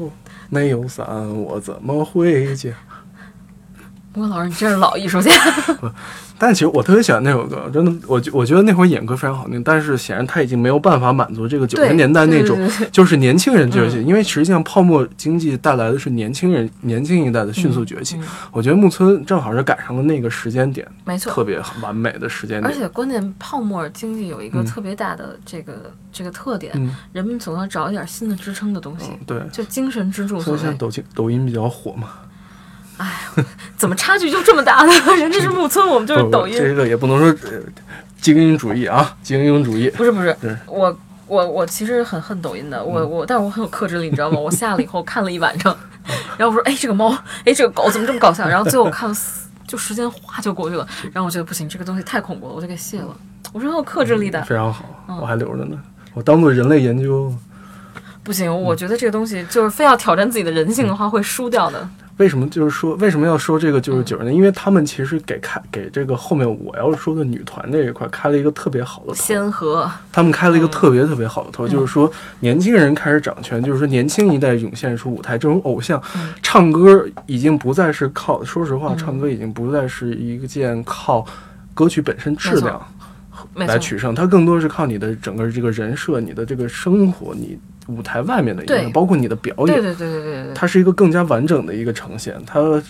[0.49, 1.07] 没有伞
[1.43, 2.71] 我怎么回家？
[4.15, 5.31] 郭老师，你真是老艺术家。
[6.37, 12.59] 但其实我特别喜欢那首歌，真的，我觉我觉得那会儿演歌非常好听，但是显然他已经没有办法满足这个九十年代那种
[12.91, 18.17] 就是年轻人崛起，嗯因为实际上泡沫经济带来的是年轻人年轻一代的迅速崛起。
[18.17, 21.33] 嗯嗯我觉得木村正好是赶上了那个时间点，没错。
[21.33, 22.75] 特别完美的时间点而。
[22.75, 30.41] 且关键，泡沫经济有一个嗯特别大的这个、这个特点，嗯人们总要找一点新的支撑的东西，嗯，对，就精神支柱。
[30.41, 32.09] 所以现在抖音抖音比较火嘛。
[33.77, 34.93] 怎么差距就这么大呢？
[35.19, 36.57] 人家是木村，我们就是抖音。
[36.57, 37.59] 这个也不能说呃
[38.21, 39.91] 精英主义啊，精英主义。
[39.91, 44.39] 不是不是对，我我我其实很恨抖音的，我我但是我很有克制力，你知道吗？
[44.39, 45.77] 我下了以后看了一晚上，
[46.39, 47.11] 然后我说，哎，这个猫，
[47.45, 48.49] 哎，这个狗怎么这么搞笑？
[48.49, 53.17] 然后最后我看了四，就时间哗就过去了，然后我觉得不行，这个东西太恐怖了，我就给卸了。
[53.53, 55.77] 我是很有克制力的，非常好，嗯我还留着呢。
[56.15, 57.35] 我当做人类研究。
[58.23, 61.87] 不行，我觉得这个东西就是非要挑战自己的人性的话，会输掉的。
[62.19, 64.35] 为什么就是说为什么要说这个就是嗯九十年？
[64.35, 76.33] 因为他们其实给开给这个后面我要说的女团这一块开了一个特别好的头，先河，他们开了一个嗯特别特别好的头，就是说年轻人开始掌权，就是说年轻一代涌现出舞台，这种偶像嗯。
[76.43, 78.97] 唱歌已经不再是靠，说实话，嗯。
[78.97, 81.27] 唱歌已经不再是一件靠
[81.75, 82.81] 歌曲本身质量
[83.55, 89.67] 来取胜，它更多是靠你的整个这个人设、你的这个生活、你舞台外面的一对面，包括你的表演。
[89.67, 92.83] 对对对对对对对，它是一个更加完整的一个呈现，它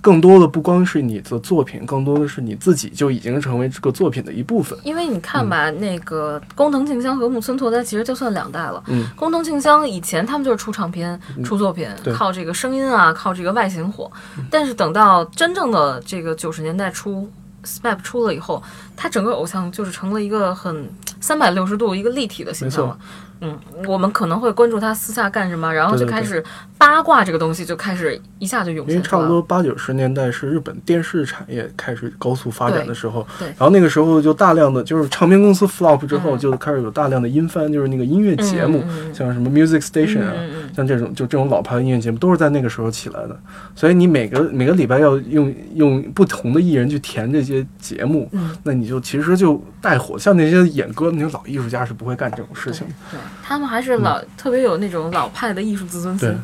[0.00, 4.76] 更多的不光是你的作品，更多的是你自己就已经成为这个作品的一部分。
[4.82, 8.82] 因为你看吧，那个工藤静香和木村拓哉其实就算两代了。
[8.88, 14.10] 嗯，工藤静香以前他们就是出唱片、出作品，对靠这个声音啊，靠这个外形火。
[14.50, 17.30] 但是等到真正的这个九十年代初
[17.64, 18.62] ，SMAP 出了以后，
[18.96, 22.98] 他整个偶像就是成了一个很三百六十度一个立体的形象了。
[23.40, 26.42] 嗯，我们可能会关注他私下干什么，然后就开始
[26.76, 29.26] 八卦这个东西，就开始一下就涌因为现出来了。
[29.26, 33.54] 差不多八九十年代是日本电视产业开始高速发展的时候，对对。
[33.58, 36.38] 然后那个时候就大量的就是唱片公司 flop 之后，嗯。
[36.38, 40.32] 就开始有大量的音翻，就是那个音乐节目，像什么 Music Station 啊，
[40.74, 43.38] 像这种就这种老牌的音乐节目都是在那个时候起来的，
[43.74, 48.56] 所以你每个每个礼拜要用用不同的艺人去填这些节目，嗯。
[48.62, 50.18] 那你就其实就带火。
[50.18, 53.18] 像那些演歌的那些老艺术家是不会干这种事情的。
[53.30, 56.36] 对，他们还是老、特别有那种老派的艺术自尊心对。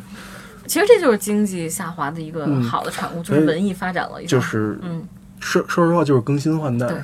[0.65, 4.29] 其实这就是经济下滑的一个嗯好的产物，就是文艺发展了一下。
[4.29, 5.01] 就是嗯，
[5.39, 6.97] 说说实话，就是更新换代，对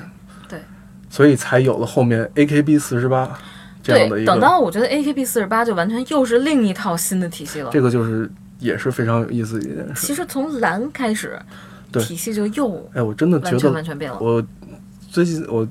[0.48, 0.58] 对
[1.08, 3.38] 所以才有了后面 AKB 四十八
[3.82, 4.22] 这样的对。
[4.22, 7.70] 一等，到我觉得 AKB 四十八就完全又是另一套新的体系了。
[7.72, 10.06] 这个就是也是非常有意思的一件事。
[10.06, 11.38] 其实从蓝开始，
[11.90, 14.18] 对体系就又哎，我真的觉完全得完全变了。
[14.20, 14.44] 我。
[15.14, 15.64] 最近我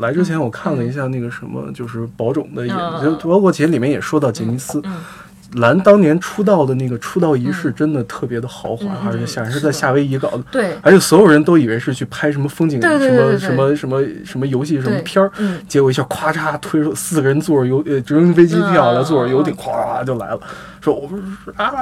[0.00, 4.96] 来之前，我看了一下那个什么，就是宝冢的演，嗯就包括其实里面也说到杰尼斯，嗯，
[5.60, 10.76] 蓝当年出道的那个出道仪式嗯真的特别的豪华，而且显然是在夏威夷搞的，对。
[10.82, 20.40] 而且所有人都以为是去拍什么风景、什么什么什么什么游戏什么片儿，嗯，结果一下咵嚓推出四个人坐着游呃直升飞机票来嗯坐着游艇，咵就来了，
[20.80, 21.22] 说我不是
[21.54, 21.72] 啊，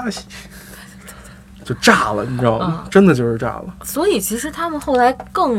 [1.65, 2.83] 就炸了，你知道吗？
[2.85, 2.91] 嗯。
[2.91, 3.75] 真的就是炸了。
[3.85, 5.59] 所以其实他们后来更。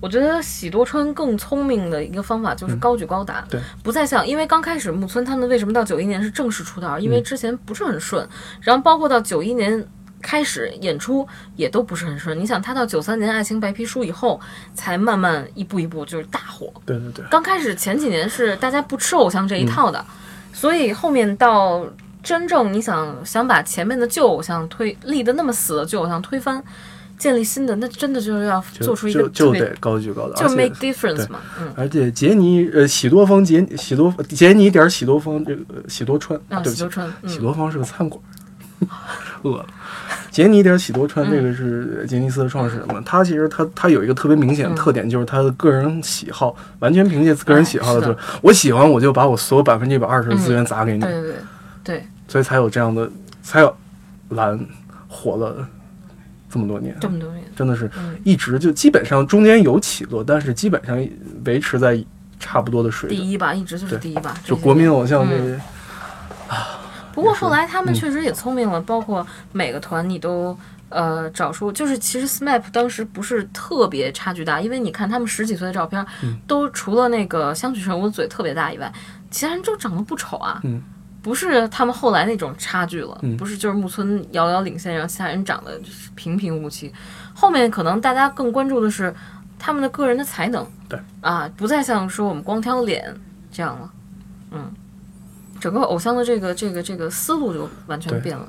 [0.00, 8.28] 我觉得喜多川更聪明的一个方法就是高举高打，对不再像因为刚开始木村他们为什么到九一年是正式出道，因为嗯之前不是很顺，
[8.60, 9.86] 然后包括到九一年
[10.22, 12.38] 开始演出也都不是很顺。
[12.38, 14.40] 你想他到九三年《爱情白皮书》以后，
[14.74, 16.72] 才慢慢一步一步就是大火。
[16.84, 20.04] 对对对，刚开始前几年是大家不吃偶像这一嗯套的，
[20.52, 21.86] 所以后面到
[22.22, 26.62] 真正你想想把前面的旧偶像推立的那么死的旧偶像推翻，
[27.18, 38.22] 建立新的，那真的就是要做出一个就就得高举高打，就 make difference 嘛，嗯，而且杰尼呃喜多方杰喜多杰尼点儿喜多方这个呃喜多川，啊，对不起喜多，川，嗯，喜多方是个餐馆，
[39.42, 39.66] 饿了。
[40.30, 51.34] 杰尼点喜多川嗯这个是杰尼斯的创始人嘛，他其实他他有一个特别明显的特点，就是他的个人喜好，完全凭借个人喜好的，就是我喜欢我就把我所有百分之一百二十的资源砸给你，对对对
[51.82, 53.10] 对，所以才有这样的，
[53.42, 53.74] 才有
[54.28, 54.60] 蓝
[55.08, 55.66] 火了
[56.48, 60.96] 这么多年，这么多年，真的是嗯一直就基本上中间有起落，但是基本上
[61.44, 62.02] 维持在
[62.38, 63.18] 差不多的水平。
[63.18, 64.34] 第一吧，一直就是第一吧。
[64.44, 65.60] 就国民偶像这嗯
[66.48, 66.78] 啊，
[67.12, 70.56] 不过后来他们嗯确实也聪明了，包括每个团你都
[70.88, 78.92] 呃找出，就是其实 SMAP 当时不是特别差距大，因为你看他们十几岁的照片，嗯都除了那个香取慎吾嘴特别大以外，
[79.30, 80.60] 其他人就长得不丑啊。
[80.64, 80.82] 嗯
[81.26, 86.92] 不是他们后来那种差距了，嗯不是就是木村遥遥领先，然后其他人长得就是平平无奇。
[87.34, 89.12] 后面可能大家更关注的是
[89.58, 93.12] 他们的个人的才能，对啊，不再像说我们光挑脸
[93.50, 93.90] 这样了，
[94.52, 94.72] 嗯，
[95.58, 98.46] 整个偶像的这个这个这个思路就完全变了。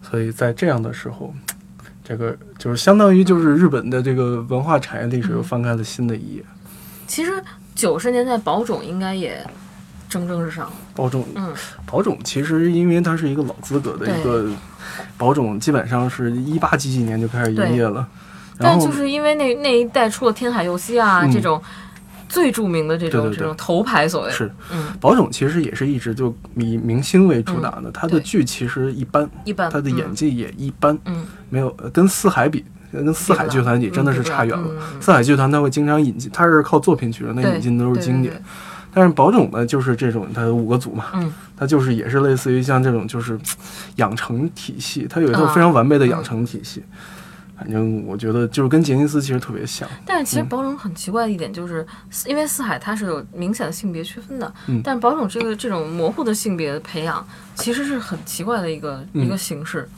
[0.00, 1.34] 所以在这样的时候，
[2.04, 6.44] 这个就是相当于就是日本的这个文化产业历史又翻开了新的一页。
[7.08, 7.42] 其实
[7.74, 9.44] 九十年代宝冢应该也
[10.12, 10.66] 蒸蒸日上。
[10.66, 11.52] 了，宝冢，嗯，
[11.86, 14.46] 宝冢其实因为它是一个老资格的一个，
[15.16, 18.06] 宝冢基本上是一八几几年就开始营业了，
[18.58, 21.32] 但就是因为那那一代出了天海佑希啊、嗯。
[21.32, 21.60] 这种
[22.28, 24.50] 最著名的这种这种头牌所谓，是。
[24.70, 34.68] 嗯，宝冢其实也是一直就以明星为主打的，他的剧其实一般，一般他的演技也一般，嗯，没有呃跟四海比，跟四海剧团比嗯真的是差远了。
[35.00, 38.42] 四海剧团他会经常引进，他是靠作品取胜，那引进的都是经典。
[38.94, 43.38] 但是宝冢呢，就是这种，它有五个组嘛，嗯，它就是也是类似于像这种就是
[43.96, 46.82] 养成体系，它有一套啊非常完备的养成体系。
[47.56, 51.86] 反正我觉得就是跟杰尼斯其实特别像，但是其实嗯宝冢很奇怪的一点就是，
[52.26, 54.80] 因为四海它是有明显的性别区分的，嗯。
[54.82, 57.24] 但是宝冢这个这种模糊的性别培养，
[57.54, 59.24] 其实是很奇怪的一个、嗯。
[59.24, 59.88] 一个形式。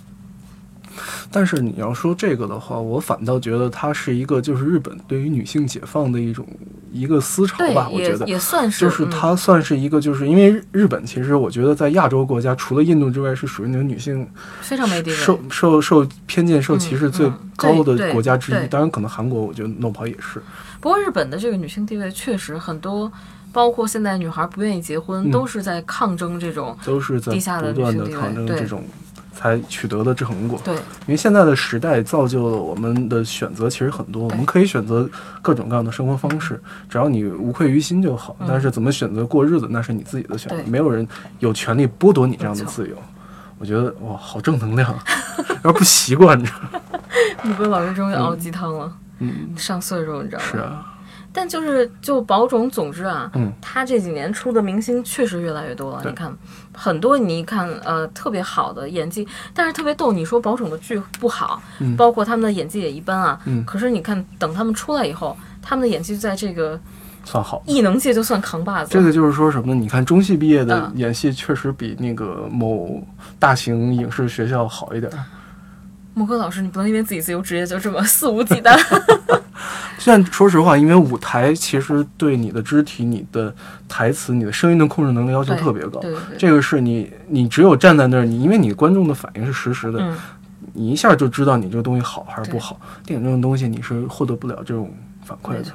[1.30, 6.46] 但是你要说这个的话，我反倒觉得它是一个就是日本对于女性解放的一种
[6.92, 8.26] 一个思潮吧，，我觉得。
[8.26, 14.26] 也算是，就是嗯它算是一个，就是因为日日本其实我觉得在亚洲国家，除了印度之外，是属于那种女性
[14.61, 15.16] 非常没地位。
[15.16, 18.54] 受受受偏见、受歧视最嗯高的国家之一。
[18.54, 20.42] 对当然，可能韩国我觉得弄不好也是。
[20.80, 23.11] 不过日本的这个女性地位确实很多，
[23.52, 26.76] 包括现在女孩不愿意结婚，嗯都是在抗争这种。
[26.85, 28.85] 都是在地下的不断的抗争对这种
[29.34, 30.60] 才取得的成果。
[30.64, 35.08] 对，因为现在的时代造就了我们的选择其实很多，我们可以选择
[35.42, 38.36] 各种各样的生活方式，只要你无愧于心就好。
[38.40, 41.06] 嗯但是怎么选择过日子，那是你自己的选择，没有人
[41.40, 42.96] 有权利剥夺你这样的自由。
[43.58, 44.94] 我觉得哇，好正能量，
[45.64, 46.50] 有点不习惯着。
[47.42, 50.44] 木龟老师终于熬鸡汤了，嗯，上岁数你知道吗？
[50.50, 50.93] 是啊，
[51.36, 56.02] 但就是就宝冢，总之啊，嗯他这几年出的明星确实越来越多了。
[56.06, 56.32] 你看，
[56.72, 60.12] 很多你一看，呃，特别好的演技，但是特别逗。
[60.12, 63.40] 你说宝冢的剧不好，嗯包括他们的演技也一般啊。
[63.46, 66.78] 嗯可是你看，等他们出来以后，他们的演技在这个
[67.24, 67.60] 算好。
[67.66, 68.90] 艺能界就算扛把子。
[68.92, 69.80] 这个就是说什么呢？
[69.80, 73.04] 你看中戏毕业的嗯演戏确实比那个某
[73.40, 75.18] 大型影视学校好一点儿。
[76.14, 78.78] 木哥老师，你不能因为自己自由职业就这么肆无忌惮。
[79.98, 83.54] 虽然说实话，因为舞台其实对你的肢体、你的
[83.88, 86.00] 台词、你的声音的控制能力要求特别高。
[86.38, 90.16] 这个是你，你只有站在那儿，你因为你观众的反应是实时的，嗯，
[90.72, 92.80] 你一下就知道你这个东西好还是不好。
[93.04, 94.92] 电影这种东西你是获得不了这种
[95.24, 95.72] 反馈的。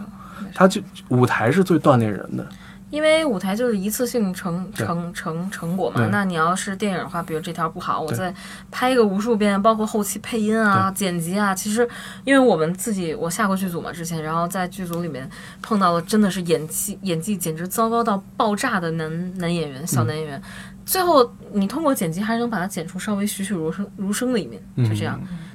[0.53, 2.45] 它就舞台是最锻炼人的。
[2.89, 8.33] 因为舞台就是一次性成成成成果嘛，那你要是电影的话，比如这条不好，我再
[8.71, 11.53] 拍个无数遍，包括后期配音啊、剪辑啊。
[11.53, 11.87] 其实，
[12.25, 15.29] 因为我们自己我下过剧组嘛，之前，然后在剧组里面
[15.61, 20.41] 碰到了真的是演技演技简直糟糕到爆炸的男男演员、小男演员，
[20.85, 25.19] 最后你通过剪辑还是能把它剪出稍微栩栩如生如生的一面，就这样。
[25.19, 25.48] 不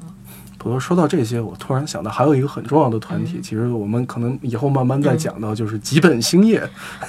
[0.71, 6.63] 过说到这些，我突然想到还有一个很重要的团嗯体，其实我们可能以后慢慢再讲到，就是吉本兴业。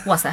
[0.05, 0.31] 哇塞，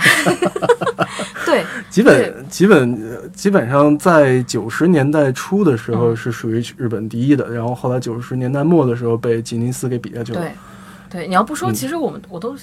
[1.47, 10.41] 对， 基本基本呃基本上在九十年代初的时候嗯是属于日本第一的，然后后来九十年代末的时候被吉尼斯给比下去了。
[10.41, 10.53] 对，
[11.09, 12.57] 对，你要不说，嗯其实我们我都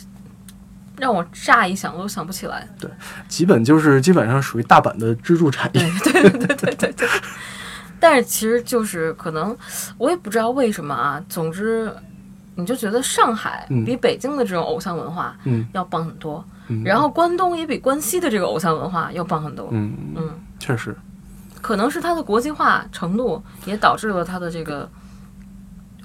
[0.98, 2.68] 让我乍一想都想不起来。
[2.80, 2.90] 对
[3.28, 5.82] 基本就是基本上属于大阪的支柱产业。
[6.04, 7.08] 对对对对对对。
[8.00, 9.56] 但是其实就是可能，
[9.98, 11.24] 我也不知道为什么啊。
[11.28, 11.92] 总之，
[12.56, 19.68] 你就觉得上海嗯比北京的这种偶像文化嗯要棒很多，嗯，然后关东也比关西的这个偶像文化要棒很多。
[19.72, 20.96] 嗯，嗯，确实，
[21.62, 24.90] 可能是它的国际化程度也导致了它的这个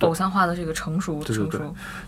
[0.00, 1.60] 偶像化的这个成熟对对对。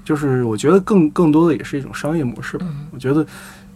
[0.05, 2.66] 就是我觉得更更多的也是一种商业模式吧。
[2.68, 3.25] 嗯我觉得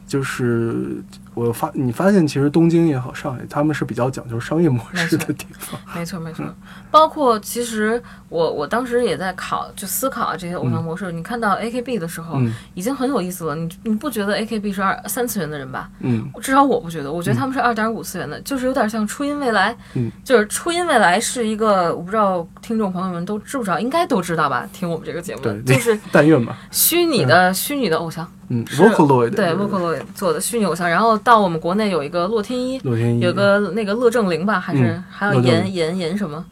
[0.07, 1.03] 就是
[1.35, 5.81] 我发你发现，其实东京也好，上海他们是比较讲究商业模式的地方。
[5.95, 6.45] 没错没错，
[6.91, 11.13] 包括其实我我当时也在考，就思考啊这些偶像模式。
[11.13, 13.55] 你看到 AKB 的时候，嗯已经很有意思了。
[13.55, 15.89] 你你不觉得 AKB 是二三次元的人吧？
[16.01, 19.77] 嗯至少我不觉得，我觉得他们是二点五次元的，就是有点像初音未来。
[19.95, 24.69] 嗯，就是初音未来是一个，我不知道听众朋友们都知不知道，应该都知道吧？
[24.73, 26.59] 听我们这个节目就是但愿吧。
[26.71, 30.89] 虚拟的、虚拟的偶像，嗯是，Vocaloid 对就是 Vocaloid 做的虚拟偶像。
[30.89, 36.45] 然后到我们国内有一个洛天依，洛天依有个那个乐正玲吧，还是、嗯还有严严严什么，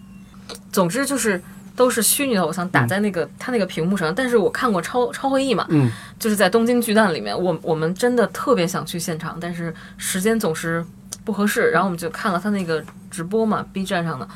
[0.73, 1.41] 总之就是
[1.75, 4.15] 都是虚拟的偶像打在那个、他那个屏幕上。
[4.15, 10.85] 但是我看过超超会议嘛，嗯就是在东京巨蛋里面，我我们真的特别想去现场，但是时间总是
[11.25, 14.29] 不合适，然后我们就看了他那个直播嘛，B 站上的，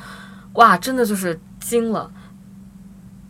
[0.53, 2.09] 哇，真的就是惊了。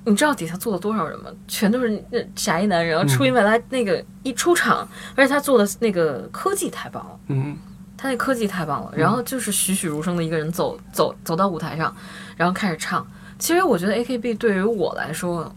[0.05, 1.29] 你知道底下坐了多少人吗？
[1.47, 2.95] 全都是那宅男人。
[2.95, 7.19] 然后初音未来那个一出场，而且他做的那个科技太棒了。
[7.27, 7.55] 嗯
[7.95, 11.95] 他那科技太棒了，然后就是栩栩如生的一个人走走走到舞台上，
[12.35, 13.05] 然后开始唱。
[13.39, 15.49] 其实我觉得 AKB 对于我来说，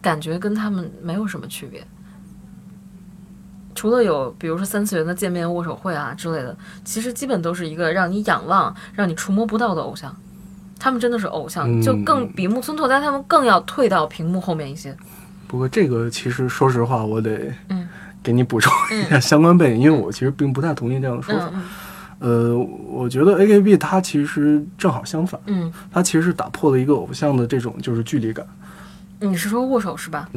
[0.00, 1.86] 感觉跟他们没有什么区别，
[3.76, 10.12] 除了有比如说三次元的见面握手会啊之类的，其实基本都是一个让你仰望、让你触摸不到的偶像。
[10.82, 14.92] 他们真的是偶像，嗯就更比木村拓哉他们更要退到屏幕后面一些。
[15.46, 17.88] 不过这个其实说实话，我得嗯
[18.20, 21.50] 给你补充一下相关背景，因为我其实并不太同意这样的说法。
[21.54, 21.62] 嗯
[22.18, 22.56] 呃，
[22.88, 28.44] 我觉得 AKB 它其实正好相反，嗯它其实是打破了一个偶像的这种就是距离感。
[29.20, 30.28] 嗯，你是说握手是吧？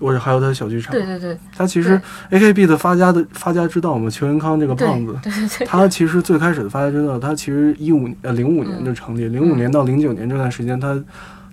[0.00, 1.36] 或者还有他的小剧场，对对对。
[1.56, 10.94] 它其实 AKB 的发家的发家之道嘛，邱元康这个胖子，对对对，他其实最开始的发家之道，他其实一五呃零五年就成立，零五年到零九年这段时间，他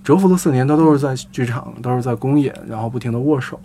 [0.03, 3.59] 蛰伏了四年，他都是在剧场，都是在公演，然后不停的握手，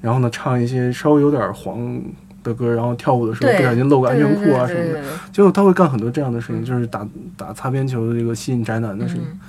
[0.00, 2.00] 然后呢唱一些稍微有点黄
[2.44, 4.92] 的歌，然后跳舞的时候不小心露个安全裤啊什么的，对对对。
[4.92, 9.24] 对对结果他会干很多这样的事情，就是打打擦边球的这个吸引宅男的事情。
[9.24, 9.40] 嗯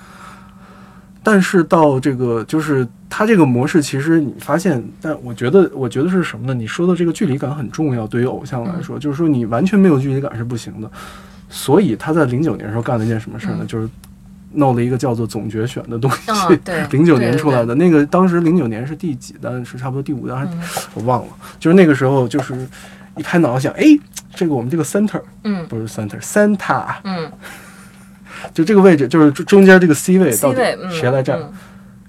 [1.23, 6.53] 但是到这个就是它这个模式，其实你发现，但我觉得，我觉得是什么呢？
[6.53, 10.89] 你说的这个距离感很重要，对于偶像来说，就是说你完全没有距离感是不行的。
[11.49, 13.57] 所以他在零九年的时候干了一件什么事呢？
[13.59, 13.87] 嗯就是
[14.53, 19.63] 弄了一个叫做总决选的东西，啊 对零九年出来的那个，当时零九年是第几单？
[19.63, 20.47] 是差不多第五单，还
[20.93, 21.27] 我忘了。
[21.57, 22.53] 就是那个时候，就是
[23.15, 23.85] 一拍脑袋想，哎，
[24.35, 27.31] 这个我们这个 center 嗯不是 center，center，嗯
[28.53, 30.59] 就这个位置，就是中中间这个 C 位到底
[30.91, 31.39] 谁来占？
[31.39, 31.51] 嗯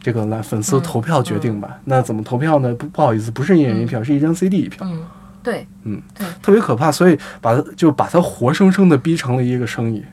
[0.04, 1.78] 这个来粉丝嗯投票决定吧。
[1.84, 2.74] 那怎么投票呢？
[2.74, 5.00] 不不好意思，不是一人一票，是一张 CD 一票，嗯，
[5.44, 6.26] 对，嗯对。
[6.42, 6.90] 特别可怕。
[6.90, 10.04] 所以把它就把它活生生的逼成了一个生意。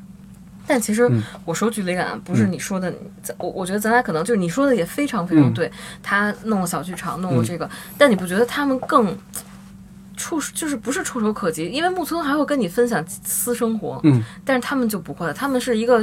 [0.67, 5.71] 但其实嗯我说距离感不是嗯你说的，咱我我觉得咱俩可能就是你说的也非常非常嗯对。
[6.03, 9.17] 他弄了小剧场，弄了嗯这个，但你不觉得他们更
[10.19, 11.67] 触就是不是触手可及？
[11.69, 15.99] 因为木村还会跟你分享私生活，嗯，但是他们就不会了，他们是一个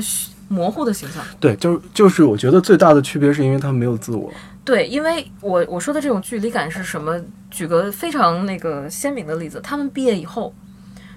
[0.48, 1.22] 模糊的形象。
[1.38, 4.32] 对，就是就是，我觉得最大的区别是因为他们没有自我。
[4.64, 7.20] 对，因为我我说的这种距离感是什么？
[7.50, 10.52] 举个非常那个鲜明的例子，他们毕业以后，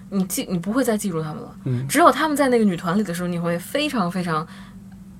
[0.09, 4.45] 你记你不会再记住他们了，嗯只有他们在那个女团里的时候，你会非常非常。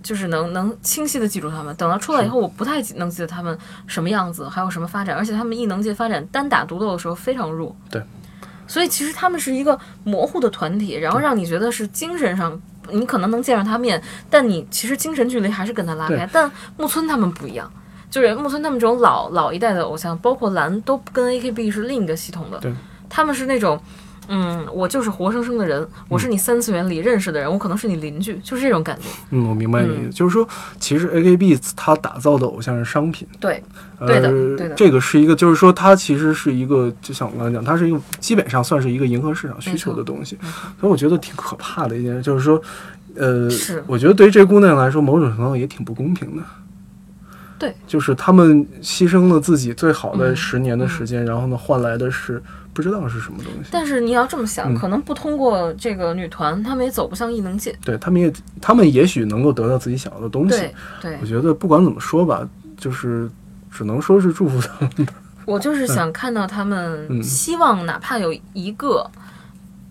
[0.01, 7.75] 就是能能清晰的记住他们，等到出来以后，我不太记能记得他们什么样子，还有什么发展，而且他们异能界发展单打独斗的时候非常弱。
[7.89, 8.01] 对，
[8.67, 12.59] 所以其实他们是一个模糊的团体，然后让你觉得是精神上
[12.91, 16.27] 你可能能见着他面，但你其实精神距离还是跟他拉开。
[16.31, 17.71] 但木村他们不一样，
[18.09, 22.57] 就是木村他们这种老老一代的偶像，包括蓝，都跟 AKB 是另一个系统的。
[22.59, 22.73] 对，
[23.07, 23.79] 他们是那种，
[24.31, 29.07] 嗯，我就是活生生的人，我是你三次元里认识的人，我可能是你邻居，就是这种感觉。
[29.31, 30.11] 嗯，我明白你的意思，嗯。
[30.11, 30.47] 就是说，
[30.79, 33.27] 其实 AKB 它打造的偶像是商品。
[33.39, 33.63] 对，
[33.99, 34.75] 对的呃对的。
[34.75, 40.37] 这个是一个，就是说，它其实是一个，就像我刚才讲，它是一个基本上算是一个迎合市场需求的东西，
[40.79, 42.61] 所以我觉得挺可怕的一件事，就是说，
[43.15, 46.43] 呃是，我觉得对于这姑娘来说，某种程度上也挺不公平的。
[47.57, 52.41] 对，就是他们牺牲了自己最好的嗯十年的时间，然后呢，换来的是
[52.79, 53.69] 不知道是什么东西。
[53.69, 57.77] 但是你要这么想，嗯可能不通过这个女团，他们也走不向异能界。
[57.83, 60.73] 对他们也，他们也许能够得到自己想要的东西对。
[61.01, 63.29] 对我，觉得不管怎么说吧，就是
[63.69, 65.07] 只能说是祝福他们。
[65.45, 69.05] 我就是想看到他们，嗯希望哪怕有一个，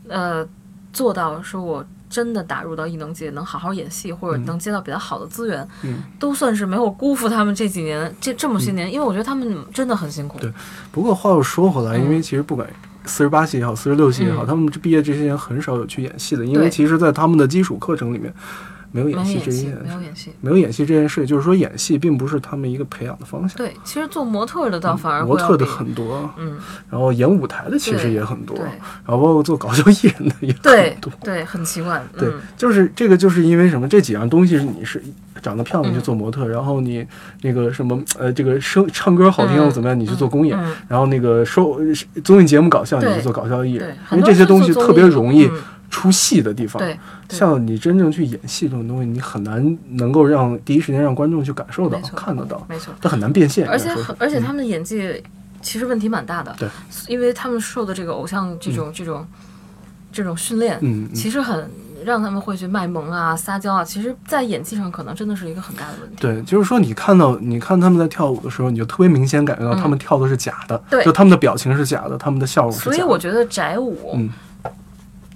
[0.08, 0.48] 呃，
[0.90, 10.38] 做到说我真的打入到异能界，能好好演戏，或者嗯能接到比较好的资源，嗯，都算是没有辜负他们这几年这这么些年，因为我觉得他们真的很辛苦。
[10.38, 10.50] 对
[10.90, 12.66] 不过话又说回来，嗯因为其实不管
[13.08, 14.46] 四十八系也好，四十六系也好，嗯。
[14.46, 18.32] 他们毕业这些年很少有去演戏的，因为其实，在他们的基础课程里面，
[18.90, 20.32] 没有演戏，这一件事，没有演戏。
[20.40, 23.56] 没有演戏这件事，就是说演戏并不是他们一个培养的方向。
[23.56, 26.56] 对，其实做模特的倒反而嗯模特的很多，嗯，
[26.90, 31.12] 然后演舞台的其实也很多，然后包括做搞笑艺人的也很多。
[31.22, 32.02] 对，很奇怪。
[32.16, 33.88] 对嗯，就是这个，就是因为什么？
[33.88, 35.02] 这几样东西是你是
[35.42, 37.06] 长得漂亮嗯去做模特，然后你
[37.42, 39.98] 那个什么呃，这个声唱歌好听嗯又怎么样？
[39.98, 41.80] 你去做公演，嗯然后那个收
[42.24, 45.52] 综艺节目搞笑，你去做搞笑艺人，，因为这些东西特别容易嗯
[45.90, 46.80] 出戏的地方。
[46.80, 52.94] 对，对像你真正去演戏这种东西，你很难能够让第一时间让观众去感受到看得到，没错。
[53.00, 53.68] 它很难变现。
[53.68, 55.22] 而且而且他们的演技
[55.60, 56.68] 其实问题蛮大的，对，
[57.08, 59.26] 因为他们受的这个偶像这种这种
[60.12, 61.68] 这种训练，嗯，嗯其实很
[62.04, 66.16] 让他们会去卖萌啊、撒娇啊，其实，在演技上可能真的是一个很大的问题。
[66.20, 72.96] 对，就是说你看到你看他们在跳舞的时候，你就特别明显感觉到嗯他们跳的是假的，对就他们的表情是假的，他们的笑容是假的。
[72.96, 74.30] 所以我觉得宅舞，嗯，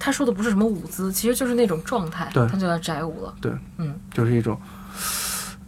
[0.05, 3.32] 他说的不是什么舞姿，其实就是那种状态，对他就叫宅舞了。
[3.40, 4.59] 对，嗯，就是一种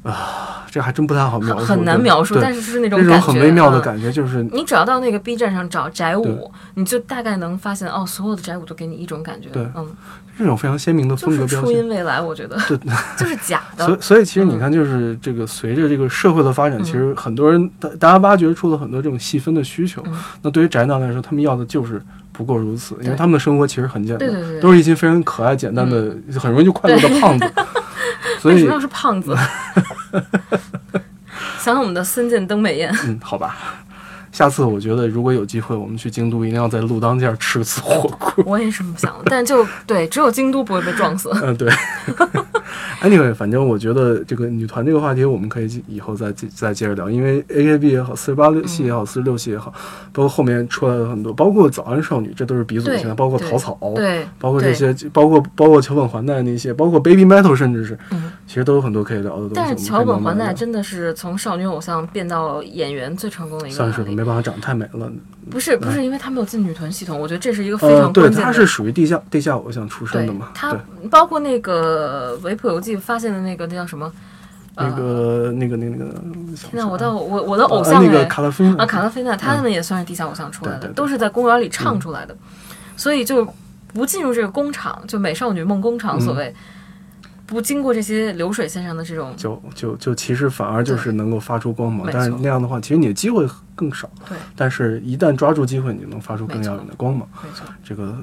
[0.03, 9.89] 啊，这还真不太好描述，很很难描述，但是是那种那种感觉很微妙的嗯感觉，就是你只要到那个 B 站上找宅舞，你就大概能发现哦，所有的宅舞都给你一种感觉，对嗯，
[10.37, 11.47] 这种非常鲜明的风格。
[11.47, 12.76] 初音未来，我觉得对，
[13.16, 20.03] 就是假的，所以所以其实你嗯看，就是这个随着这个社会的发展，嗯其实很多人大大家挖掘出了很多这种细分的需求。
[20.07, 20.12] 嗯
[20.43, 22.03] 那对于宅男来说，他们要的就是
[22.37, 27.53] 不过如此，因为他们的生活其实很简单，对对对，都是一群非常可爱简单的、很容易就快乐的胖子。
[28.41, 29.35] 所以为什么要是胖子？
[31.59, 33.57] 想想我们的孙健登美艳，嗯，好吧。
[34.35, 38.45] 下次我觉得如果有机会，我们去京都，一定要在路当间吃次火锅。
[38.45, 41.30] 我也是这么想的，但就对，只有京都不会被撞死。
[41.41, 41.70] 嗯，对。
[43.01, 49.72] anyway，反正我觉得这个女团这个话题，我们可以以后再再接着聊，因为 AKB 也好，四十八系也好，四十六系也好，
[50.12, 52.87] 包括后面出来的很多，包括早安少女，这都是鼻祖。
[52.87, 59.55] 对现在包括对草草，对，包括这些，包括包括桥本环奈那些，包括 Baby Metal，甚至是，嗯其实都有很多可以聊的东西。
[59.55, 64.24] 但是桥本环奈真的是从少女偶像变到演员最成功的一个算是吧，案例。
[64.25, 65.11] 没办法，长得太美了。
[65.51, 68.41] 不是不是因为他没有进女团系统，我觉得这是一个非常关键的。
[68.41, 70.75] 她是属于地下地下偶像出身的嘛，他。
[71.11, 74.11] 包括那个《维普游记》发现的那个那叫什么？
[74.77, 76.12] 那个、那个、那个、那个，
[76.57, 82.37] 天呐，我到我我的偶呃像哎那个卡拉菲娜啊，卡拉菲娜，他们也算是地下偶像出来的，对对对都是在公园里唱出来的，
[82.97, 83.47] 所以就
[83.93, 86.53] 不进入这个工厂，就美少女梦工厂所谓，
[87.47, 94.09] 不经过这些流水线上的这种，就就就其实反而就是能够发出光芒，但是那样的话，其实你的机会更少。
[94.29, 97.29] 对，但是一旦抓住机会，你能发出更耀眼的光芒。
[97.43, 97.67] 没错。
[97.83, 98.17] 这个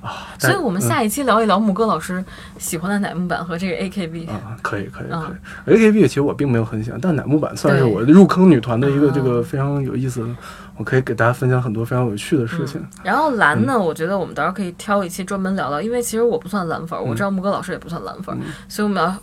[0.00, 2.24] 啊，所以我们下一期聊一聊牧歌老师
[2.56, 4.28] 喜欢的乃木坂和这个 AKB。
[4.30, 5.36] 啊，可以可以嗯
[5.66, 5.76] 可以。
[5.76, 10.34] AKB 其实我并没有很喜欢，但乃木坂算是我入坑女团的一个啊这个非常有意思的，
[10.78, 12.80] 我可以给大家分享很多非常有趣的事情。
[13.02, 19.14] 然后蓝嗯呢，我觉得我们到时候可以挑一期专门聊聊，因为其实我不算蓝粉儿，我知道木哥老师也不算蓝粉儿，嗯所以我们要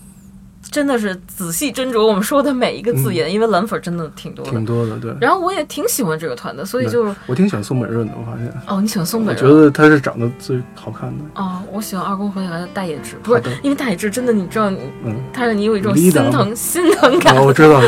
[0.72, 5.16] 真的是仔细斟酌我们说的每一个字眼，因为蓝粉儿真的挺多挺多的，对。
[5.22, 9.47] 然后我也挺喜欢这个团的，所以对就我挺喜欢松本润的，我发现，哦，你喜欢松我本润？
[9.47, 11.24] 觉得他是长得最好看的。
[11.36, 17.45] 哦，我喜欢二宫和也的大野智，不是因为大野智真的，你知道，你嗯，他让你有一种心疼心疼感哦，。
[17.45, 17.80] 我知道，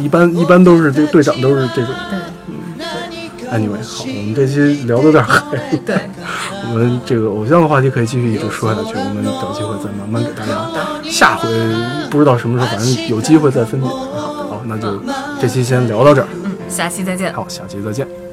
[0.00, 1.94] 一般一般都是这个队长都是这种。
[2.10, 2.18] 对
[3.52, 5.40] Anyway，好，我们这期聊的有点嗨，
[5.84, 5.96] 对，
[6.70, 10.68] 我们这个偶像的话题可以继续一直说下去，我们找机会再慢慢给大家。
[11.10, 11.48] 下回
[12.10, 13.86] 不知道什么时候，反正有机会再分解。
[13.86, 15.00] 好，那就
[15.40, 17.32] 这期先聊到这儿，嗯，下期再见。
[17.32, 18.25] 好，下期再见。